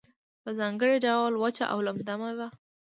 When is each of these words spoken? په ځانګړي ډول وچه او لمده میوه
په 0.43 0.49
ځانګړي 0.59 0.95
ډول 1.05 1.31
وچه 1.35 1.65
او 1.73 1.79
لمده 1.87 2.13
میوه 2.19 2.47